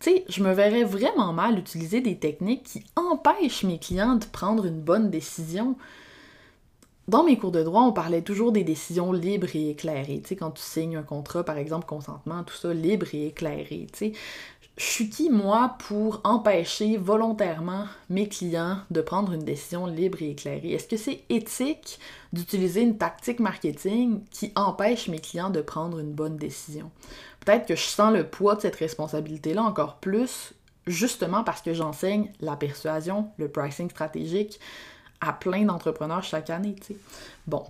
Tu 0.00 0.10
sais, 0.10 0.24
je 0.28 0.42
me 0.42 0.52
verrais 0.52 0.84
vraiment 0.84 1.32
mal 1.32 1.58
utiliser 1.58 2.00
des 2.00 2.16
techniques 2.18 2.62
qui 2.62 2.84
empêchent 2.94 3.64
mes 3.64 3.78
clients 3.78 4.14
de 4.14 4.24
prendre 4.26 4.64
une 4.64 4.80
bonne 4.80 5.10
décision. 5.10 5.76
Dans 7.08 7.24
mes 7.24 7.38
cours 7.38 7.52
de 7.52 7.62
droit, 7.62 7.82
on 7.82 7.92
parlait 7.92 8.22
toujours 8.22 8.52
des 8.52 8.64
décisions 8.64 9.12
libres 9.12 9.48
et 9.54 9.70
éclairées. 9.70 10.20
Tu 10.20 10.28
sais, 10.28 10.36
quand 10.36 10.52
tu 10.52 10.62
signes 10.62 10.96
un 10.96 11.02
contrat, 11.02 11.42
par 11.42 11.56
exemple, 11.56 11.86
consentement, 11.86 12.44
tout 12.44 12.54
ça, 12.54 12.72
libre 12.72 13.06
et 13.12 13.28
éclairé. 13.28 13.86
Tu 13.92 13.98
sais, 13.98 14.12
je 14.76 14.84
suis 14.84 15.08
qui, 15.10 15.30
moi, 15.30 15.74
pour 15.88 16.20
empêcher 16.22 16.96
volontairement 16.98 17.86
mes 18.10 18.28
clients 18.28 18.78
de 18.92 19.00
prendre 19.00 19.32
une 19.32 19.42
décision 19.42 19.86
libre 19.86 20.22
et 20.22 20.30
éclairée? 20.30 20.72
Est-ce 20.72 20.86
que 20.86 20.96
c'est 20.96 21.22
éthique 21.28 21.98
d'utiliser 22.32 22.82
une 22.82 22.98
tactique 22.98 23.40
marketing 23.40 24.20
qui 24.30 24.52
empêche 24.54 25.08
mes 25.08 25.18
clients 25.18 25.50
de 25.50 25.62
prendre 25.62 25.98
une 25.98 26.12
bonne 26.12 26.36
décision? 26.36 26.92
Peut-être 27.40 27.66
que 27.66 27.76
je 27.76 27.82
sens 27.82 28.12
le 28.12 28.24
poids 28.24 28.56
de 28.56 28.60
cette 28.60 28.76
responsabilité-là 28.76 29.62
encore 29.62 29.96
plus, 29.96 30.52
justement 30.86 31.44
parce 31.44 31.62
que 31.62 31.72
j'enseigne 31.72 32.30
la 32.40 32.56
persuasion, 32.56 33.30
le 33.38 33.48
pricing 33.48 33.90
stratégique 33.90 34.58
à 35.20 35.32
plein 35.32 35.64
d'entrepreneurs 35.64 36.22
chaque 36.22 36.50
année, 36.50 36.74
tu 36.74 36.94
sais. 36.94 36.96
Bon. 37.46 37.64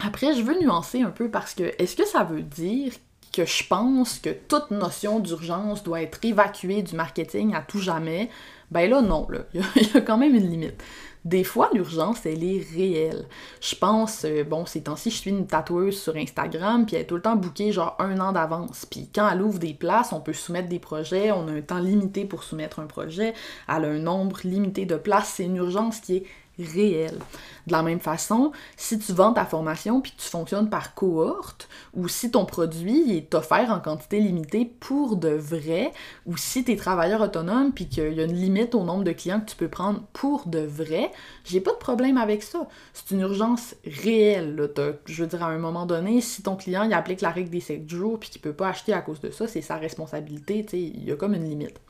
Après, 0.00 0.34
je 0.34 0.42
veux 0.42 0.58
nuancer 0.60 1.00
un 1.00 1.10
peu 1.10 1.30
parce 1.30 1.54
que 1.54 1.72
est-ce 1.82 1.96
que 1.96 2.06
ça 2.06 2.22
veut 2.22 2.42
dire 2.42 2.92
que 3.32 3.44
je 3.44 3.66
pense 3.66 4.18
que 4.18 4.30
toute 4.30 4.70
notion 4.70 5.20
d'urgence 5.20 5.82
doit 5.82 6.02
être 6.02 6.18
évacuée 6.22 6.82
du 6.82 6.94
marketing 6.94 7.54
à 7.54 7.60
tout 7.60 7.80
jamais, 7.80 8.30
ben 8.70 8.90
là, 8.90 9.02
non, 9.02 9.26
là. 9.30 9.40
Il 9.54 9.62
y 9.62 9.96
a 9.96 10.00
quand 10.06 10.18
même 10.18 10.34
une 10.34 10.50
limite. 10.50 10.82
Des 11.26 11.42
fois, 11.42 11.70
l'urgence, 11.72 12.24
elle 12.24 12.44
est 12.44 12.64
réelle. 12.72 13.26
Je 13.60 13.74
pense, 13.74 14.24
euh, 14.24 14.44
bon, 14.44 14.64
ces 14.64 14.84
temps-ci, 14.84 15.10
je 15.10 15.16
suis 15.16 15.30
une 15.30 15.48
tatoueuse 15.48 16.00
sur 16.00 16.14
Instagram, 16.14 16.86
puis 16.86 16.94
elle 16.94 17.02
est 17.02 17.06
tout 17.06 17.16
le 17.16 17.20
temps 17.20 17.34
bookée 17.34 17.72
genre 17.72 17.96
un 17.98 18.20
an 18.20 18.30
d'avance. 18.30 18.86
Puis 18.88 19.10
quand 19.12 19.28
elle 19.28 19.42
ouvre 19.42 19.58
des 19.58 19.74
places, 19.74 20.12
on 20.12 20.20
peut 20.20 20.32
soumettre 20.32 20.68
des 20.68 20.78
projets, 20.78 21.32
on 21.32 21.48
a 21.48 21.50
un 21.50 21.62
temps 21.62 21.80
limité 21.80 22.26
pour 22.26 22.44
soumettre 22.44 22.78
un 22.78 22.86
projet, 22.86 23.34
elle 23.66 23.84
a 23.84 23.88
un 23.88 23.98
nombre 23.98 24.38
limité 24.44 24.86
de 24.86 24.94
places, 24.94 25.32
c'est 25.34 25.46
une 25.46 25.56
urgence 25.56 25.98
qui 25.98 26.18
est 26.18 26.26
réel. 26.58 27.18
De 27.66 27.72
la 27.72 27.82
même 27.82 28.00
façon, 28.00 28.52
si 28.76 28.98
tu 28.98 29.12
vends 29.12 29.32
ta 29.32 29.44
formation 29.44 30.00
puis 30.00 30.14
tu 30.16 30.28
fonctionnes 30.28 30.70
par 30.70 30.94
cohorte, 30.94 31.68
ou 31.94 32.08
si 32.08 32.30
ton 32.30 32.44
produit 32.44 33.16
est 33.16 33.34
offert 33.34 33.70
en 33.70 33.80
quantité 33.80 34.20
limitée 34.20 34.64
pour 34.64 35.16
de 35.16 35.30
vrai, 35.30 35.92
ou 36.26 36.36
si 36.36 36.64
tu 36.64 36.72
es 36.72 36.76
travailleur 36.76 37.20
autonome 37.20 37.72
puis 37.72 37.88
qu'il 37.88 38.12
y 38.12 38.20
a 38.20 38.24
une 38.24 38.34
limite 38.34 38.74
au 38.74 38.84
nombre 38.84 39.04
de 39.04 39.12
clients 39.12 39.40
que 39.40 39.50
tu 39.50 39.56
peux 39.56 39.68
prendre 39.68 40.02
pour 40.12 40.46
de 40.46 40.60
vrai, 40.60 41.10
j'ai 41.44 41.60
pas 41.60 41.72
de 41.72 41.78
problème 41.78 42.18
avec 42.18 42.42
ça. 42.42 42.68
C'est 42.92 43.12
une 43.12 43.20
urgence 43.20 43.74
réelle. 43.84 44.70
Je 45.06 45.22
veux 45.22 45.28
dire, 45.28 45.42
à 45.42 45.48
un 45.48 45.58
moment 45.58 45.86
donné, 45.86 46.20
si 46.20 46.42
ton 46.42 46.56
client 46.56 46.84
il 46.84 46.92
applique 46.92 47.20
la 47.20 47.30
règle 47.30 47.50
des 47.50 47.60
7 47.60 47.88
jours 47.88 48.20
puis 48.20 48.30
qu'il 48.30 48.40
peut 48.40 48.52
pas 48.52 48.68
acheter 48.68 48.92
à 48.92 49.00
cause 49.00 49.20
de 49.20 49.30
ça, 49.30 49.48
c'est 49.48 49.62
sa 49.62 49.76
responsabilité, 49.76 50.64
il 50.72 51.04
y 51.04 51.12
a 51.12 51.16
comme 51.16 51.34
une 51.34 51.48
limite. 51.48 51.80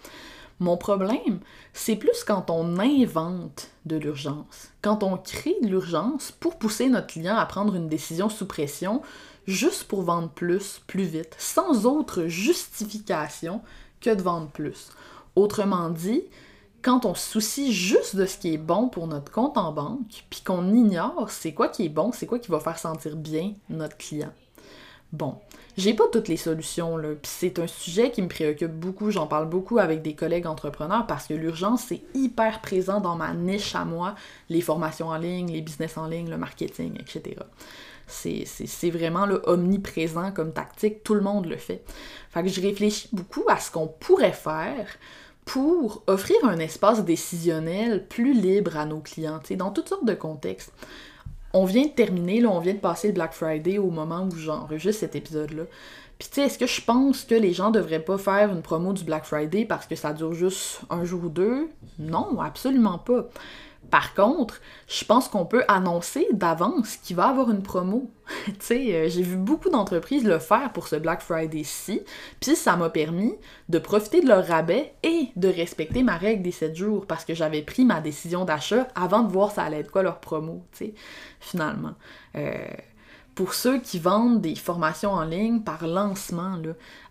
Mon 0.59 0.79
problème, 0.79 1.41
c'est 1.75 1.97
plus 1.97 2.25
quand 2.25 2.49
on 2.49 2.79
invente 2.79 3.69
de 3.85 3.97
l'urgence, 3.97 4.71
quand 4.81 5.03
on 5.03 5.19
crée 5.19 5.57
de 5.63 5.69
l'urgence 5.69 6.33
pour 6.33 6.59
pousser 6.59 6.89
notre 6.89 7.09
client 7.09 7.37
à 7.37 7.45
prendre 7.45 7.75
une 7.75 7.89
décision 7.89 8.31
sous 8.31 8.47
pression, 8.47 9.03
juste 9.47 9.85
pour 9.85 10.03
vendre 10.03 10.31
plus, 10.31 10.81
plus 10.87 11.05
vite, 11.05 11.35
sans 11.39 11.85
autre 11.85 12.25
justification 12.25 13.61
que 14.01 14.15
de 14.15 14.23
vendre 14.23 14.49
plus. 14.49 14.89
Autrement 15.35 15.91
dit, 15.91 16.23
quand 16.81 17.05
on 17.05 17.15
se 17.15 17.33
soucie 17.33 17.73
juste 17.73 18.17
de 18.17 18.25
ce 18.25 18.39
qui 18.39 18.55
est 18.55 18.59
bon 18.59 18.89
pour 18.89 19.07
notre 19.09 19.31
compte 19.31 19.59
en 19.59 19.73
banque, 19.73 20.25
puis 20.31 20.41
qu'on 20.41 20.73
ignore 20.73 21.31
c'est 21.31 21.53
quoi 21.53 21.69
qui 21.69 21.85
est 21.85 21.91
bon, 21.91 22.13
c'est 22.13 22.27
quoi 22.27 22.39
qui 22.39 22.51
va 22.51 22.61
faire 22.61 22.79
sentir 22.79 23.17
bien 23.17 23.53
notre 23.69 23.99
client. 23.99 24.33
Bon, 25.13 25.37
j'ai 25.77 25.93
pas 25.93 26.05
toutes 26.11 26.29
les 26.29 26.39
solutions, 26.39 26.97
là, 26.97 27.11
puis 27.11 27.31
c'est 27.31 27.59
un 27.59 27.67
sujet 27.67 28.11
qui 28.11 28.23
me 28.23 28.29
préoccupe 28.29 28.73
beaucoup, 28.73 29.11
j'en 29.11 29.27
parle 29.27 29.49
beaucoup 29.49 29.79
avec 29.79 30.01
des 30.01 30.15
collègues 30.15 30.47
entrepreneurs 30.47 31.07
parce 31.07 31.27
que 31.27 31.35
l'urgence, 31.35 31.85
c'est 31.89 32.03
hyper 32.15 32.63
présent 32.63 33.01
dans 33.01 33.17
ma 33.17 33.35
niche 33.35 33.75
à 33.75 33.85
moi, 33.85 34.15
les 34.49 34.63
formations 34.63 35.09
en 35.09 35.19
ligne, 35.19 35.53
les 35.53 35.61
business 35.61 35.99
en 35.99 36.07
ligne, 36.07 36.31
le 36.31 36.39
marketing, 36.39 36.95
etc. 36.99 37.37
C'est 38.07 38.91
vraiment 38.91 39.27
le 39.27 39.43
omniprésent 39.47 40.33
comme 40.33 40.53
tactique, 40.53 41.03
tout 41.03 41.15
le 41.15 41.21
monde 41.21 41.47
le 41.47 41.57
fait. 41.57 41.85
Fait 42.31 42.43
que 42.43 42.49
je 42.49 42.61
réfléchis 42.61 43.09
beaucoup 43.13 43.45
à 43.49 43.59
ce 43.59 43.71
qu'on 43.71 43.89
pourrait 43.89 44.33
faire 44.33 44.87
pour 45.45 46.03
offrir 46.07 46.37
un 46.45 46.59
espace 46.59 47.05
décisionnel 47.05 48.07
plus 48.07 48.33
libre 48.33 48.77
à 48.77 48.87
nos 48.87 49.01
clients, 49.01 49.41
dans 49.51 49.71
toutes 49.71 49.89
sortes 49.89 50.07
de 50.07 50.15
contextes 50.15 50.73
on 51.57 51.65
vient 51.65 51.85
de 51.85 51.91
terminer, 51.91 52.41
là, 52.41 52.51
on 52.51 52.61
vient 52.61 52.75
de 52.75 52.79
passer 52.79 53.09
le 53.09 53.15
Black 53.15 53.33
Friday 53.33 53.79
au 53.79 53.91
moment 53.91 54.29
où 54.31 54.37
j'enregistre 54.37 55.01
cet 55.01 55.17
épisode-là. 55.17 55.63
Puis 56.19 56.29
tu 56.29 56.35
sais, 56.35 56.43
est-ce 56.43 56.59
que 56.59 56.67
je 56.67 56.83
pense 56.83 57.25
que 57.25 57.35
les 57.35 57.55
gens 57.55 57.71
devraient 57.71 58.05
pas 58.05 58.19
faire 58.19 58.51
une 58.51 58.61
promo 58.61 58.93
du 58.93 59.05
Black 59.05 59.25
Friday 59.25 59.65
parce 59.65 59.87
que 59.87 59.97
ça 59.97 60.13
dure 60.13 60.35
juste 60.35 60.81
un 60.91 61.05
jour 61.05 61.25
ou 61.25 61.29
deux? 61.31 61.69
Non, 61.99 62.41
absolument 62.41 62.99
pas. 62.99 63.29
Par 63.91 64.15
contre, 64.15 64.61
je 64.89 65.05
pense 65.05 65.29
qu'on 65.29 65.45
peut 65.45 65.65
annoncer 65.69 66.27
d'avance 66.33 66.97
qu'il 66.97 67.17
va 67.17 67.29
avoir 67.29 67.51
une 67.51 67.63
promo. 67.63 68.11
tu 68.67 68.75
euh, 68.75 69.09
j'ai 69.09 69.23
vu 69.23 69.37
beaucoup 69.37 69.71
d'entreprises 69.71 70.25
le 70.25 70.39
faire 70.39 70.73
pour 70.73 70.89
ce 70.89 70.97
Black 70.97 71.23
Friday-ci, 71.23 72.03
puis 72.41 72.57
ça 72.57 72.77
m'a 72.77 72.91
permis 72.91 73.35
de 73.69 73.79
profiter 73.79 74.21
de 74.21 74.29
leur 74.29 74.45
rabais 74.45 74.95
et 75.03 75.29
de 75.37 75.49
respecter 75.49 76.03
ma 76.03 76.17
règle 76.17 76.43
des 76.43 76.51
7 76.51 76.75
jours 76.75 77.07
parce 77.07 77.25
que 77.25 77.35
j'avais 77.35 77.63
pris 77.63 77.85
ma 77.85 78.01
décision 78.01 78.45
d'achat 78.45 78.89
avant 78.95 79.23
de 79.23 79.33
voir 79.33 79.53
ça 79.53 79.63
allait 79.63 79.81
être 79.81 79.93
quoi 79.93 80.03
leur 80.03 80.21
promo, 80.21 80.65
tu 80.73 80.87
sais, 80.87 80.95
finalement. 81.41 81.95
Euh, 82.35 82.55
pour 83.37 83.53
ceux 83.53 83.79
qui 83.79 83.99
vendent 83.99 84.41
des 84.41 84.55
formations 84.55 85.13
en 85.13 85.25
ligne 85.25 85.61
par 85.61 85.87
lancement, 85.87 86.59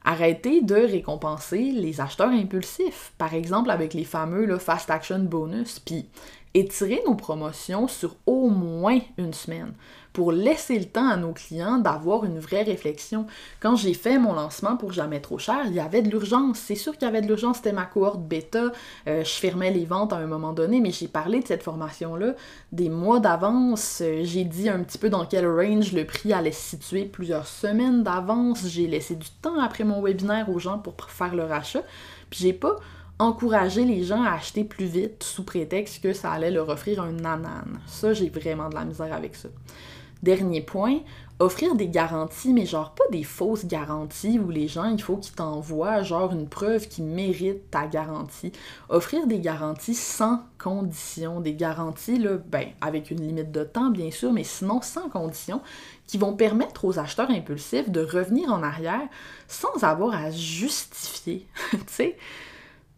arrêtez 0.04 0.62
de 0.62 0.74
récompenser 0.74 1.72
les 1.72 2.02
acheteurs 2.02 2.32
impulsifs, 2.32 3.14
par 3.20 3.36
exemple 3.36 3.70
avec 3.70 3.94
les 3.94 4.04
fameux 4.04 4.46
là, 4.46 4.58
Fast 4.58 4.90
Action 4.90 5.20
Bonus, 5.20 5.80
puis 5.80 6.10
étirer 6.56 7.02
nos 7.06 7.16
promotions 7.16 7.88
sur 7.88 8.16
au 8.26 8.50
moins 8.50 9.00
une 9.18 9.34
semaine 9.34 9.74
pour 10.16 10.32
laisser 10.32 10.80
le 10.80 10.86
temps 10.86 11.10
à 11.10 11.18
nos 11.18 11.34
clients 11.34 11.78
d'avoir 11.78 12.24
une 12.24 12.40
vraie 12.40 12.64
réflexion. 12.64 13.28
Quand 13.60 13.76
j'ai 13.76 13.94
fait 13.94 14.18
mon 14.18 14.34
lancement 14.34 14.78
pour 14.78 14.94
Jamais 14.96 15.20
trop 15.20 15.38
cher, 15.38 15.64
il 15.66 15.74
y 15.74 15.82
avait 15.82 16.02
de 16.02 16.10
l'urgence. 16.10 16.58
C'est 16.58 16.76
sûr 16.76 16.94
qu'il 16.94 17.02
y 17.06 17.10
avait 17.10 17.20
de 17.20 17.28
l'urgence, 17.28 17.58
c'était 17.58 17.74
ma 17.74 17.84
cohorte 17.84 18.22
bêta. 18.22 18.72
Euh, 19.08 19.26
je 19.26 19.30
fermais 19.32 19.72
les 19.72 19.84
ventes 19.84 20.14
à 20.14 20.16
un 20.16 20.26
moment 20.26 20.54
donné, 20.54 20.80
mais 20.80 20.92
j'ai 20.92 21.10
parlé 21.10 21.42
de 21.42 21.48
cette 21.48 21.64
formation-là 21.64 22.36
des 22.72 22.88
mois 22.88 23.20
d'avance. 23.20 24.00
Euh, 24.02 24.22
j'ai 24.24 24.46
dit 24.46 24.70
un 24.70 24.84
petit 24.84 24.98
peu 24.98 25.10
dans 25.10 25.26
quel 25.26 25.46
range 25.46 25.92
le 25.92 26.06
prix 26.06 26.32
allait 26.32 26.54
se 26.54 26.78
situer 26.78 27.04
plusieurs 27.04 27.48
semaines 27.48 28.04
d'avance. 28.04 28.66
J'ai 28.68 28.88
laissé 28.88 29.18
du 29.18 29.28
temps 29.42 29.60
après 29.60 29.84
mon 29.84 30.02
webinaire 30.02 30.50
aux 30.50 30.60
gens 30.60 30.78
pour 30.78 30.96
faire 31.10 31.36
leur 31.36 31.52
achat. 31.52 31.84
Puis 32.30 32.40
j'ai 32.40 32.54
pas 32.54 32.78
encourager 33.20 33.86
les 33.86 34.04
gens 34.04 34.24
à 34.24 34.32
acheter 34.32 34.64
plus 34.64 34.86
vite 34.86 35.24
sous 35.24 35.44
prétexte 35.44 36.02
que 36.02 36.14
ça 36.14 36.32
allait 36.32 36.52
leur 36.52 36.70
offrir 36.70 37.02
un 37.02 37.14
nanan. 37.14 37.80
Ça, 37.88 38.14
j'ai 38.14 38.30
vraiment 38.30 38.70
de 38.70 38.76
la 38.76 38.86
misère 38.86 39.14
avec 39.14 39.36
ça. 39.36 39.50
Dernier 40.24 40.62
point, 40.62 41.00
offrir 41.40 41.76
des 41.76 41.88
garanties, 41.88 42.54
mais 42.54 42.66
genre 42.66 42.96
pas 42.96 43.04
des 43.12 43.24
fausses 43.24 43.66
garanties 43.66 44.40
où 44.40 44.50
les 44.50 44.68
gens, 44.68 44.86
il 44.86 45.02
faut 45.02 45.18
qu'ils 45.18 45.36
t'envoient 45.36 46.04
genre 46.04 46.32
une 46.32 46.48
preuve 46.48 46.88
qui 46.88 47.02
mérite 47.02 47.70
ta 47.70 47.86
garantie. 47.88 48.52
Offrir 48.90 49.28
des 49.28 49.40
garanties 49.40 49.94
sans 49.94 50.42
condition, 50.58 51.42
des 51.42 51.54
garanties, 51.54 52.20
ben, 52.48 52.70
avec 52.82 53.12
une 53.12 53.22
limite 53.22 53.52
de 53.52 53.64
temps 53.64 53.90
bien 53.90 54.12
sûr, 54.12 54.32
mais 54.32 54.44
sinon 54.44 54.82
sans 54.82 55.10
condition, 55.10 55.62
qui 56.08 56.18
vont 56.18 56.34
permettre 56.34 56.86
aux 56.86 56.98
acheteurs 56.98 57.30
impulsifs 57.30 57.90
de 57.90 58.02
revenir 58.02 58.52
en 58.52 58.64
arrière 58.64 59.08
sans 59.48 59.84
avoir 59.84 60.16
à 60.16 60.32
justifier. 60.32 61.46
tu 61.72 61.80
sais, 61.88 62.18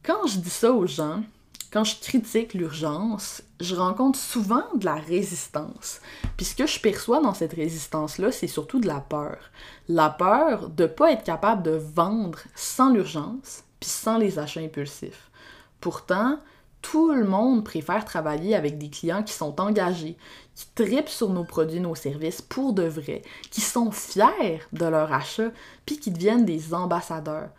quand 0.08 0.26
je 0.26 0.40
dis 0.40 0.50
ça 0.50 0.72
aux 0.72 0.88
gens, 0.88 1.22
quand 1.70 1.84
je 1.84 2.00
critique 2.00 2.54
l'urgence, 2.54 3.44
je 3.60 3.76
rencontre 3.76 4.18
souvent 4.18 4.64
de 4.76 4.86
la 4.86 4.96
résistance. 4.96 6.00
Puis 6.38 6.46
ce 6.46 6.56
que 6.56 6.66
je 6.66 6.80
perçois 6.80 7.20
dans 7.20 7.34
cette 7.34 7.52
résistance-là, 7.52 8.32
c'est 8.32 8.48
surtout 8.48 8.80
de 8.80 8.88
la 8.88 9.02
peur. 9.02 9.38
La 9.90 10.10
peur 10.10 10.70
de 10.70 10.84
ne 10.84 10.88
pas 10.88 11.12
être 11.12 11.26
capable 11.26 11.62
de 11.62 11.72
vendre 11.72 12.40
sans 12.56 12.90
l'urgence, 12.90 13.66
puis 13.82 13.90
sans 13.90 14.18
les 14.18 14.40
achats 14.40 14.62
impulsifs. 14.62 15.30
Pourtant, 15.82 16.40
tout 16.82 17.12
le 17.12 17.26
monde 17.26 17.66
préfère 17.66 18.06
travailler 18.06 18.56
avec 18.56 18.78
des 18.78 18.90
clients 18.90 19.24
qui 19.24 19.34
sont 19.34 19.60
engagés, 19.60 20.16
qui 20.56 20.68
tripent 20.74 21.10
sur 21.10 21.32
nos 21.32 21.44
produits, 21.44 21.82
nos 21.82 21.96
services 21.96 22.42
pour 22.42 22.72
de 22.72 22.84
vrai, 22.84 23.24
qui 23.52 23.60
sont 23.60 23.92
fiers 23.92 24.62
de 24.72 24.86
leur 24.86 25.12
achat, 25.12 25.52
puis 25.86 26.00
qui 26.00 26.12
deviennent 26.12 26.46
des 26.46 26.74
ambassadeurs 26.74 27.50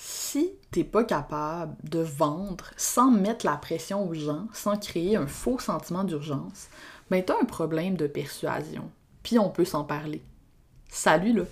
si 0.00 0.52
t'es 0.70 0.84
pas 0.84 1.04
capable 1.04 1.76
de 1.84 2.00
vendre 2.00 2.70
sans 2.76 3.10
mettre 3.10 3.46
la 3.46 3.56
pression 3.56 4.06
aux 4.06 4.14
gens, 4.14 4.46
sans 4.52 4.76
créer 4.76 5.16
un 5.16 5.26
faux 5.26 5.58
sentiment 5.58 6.04
d'urgence, 6.04 6.68
ben 7.10 7.24
t'as 7.24 7.40
un 7.40 7.44
problème 7.44 7.96
de 7.96 8.06
persuasion. 8.06 8.90
puis 9.22 9.38
on 9.38 9.50
peut 9.50 9.64
s'en 9.64 9.84
parler. 9.84 10.22
Salut 10.88 11.32
là! 11.32 11.44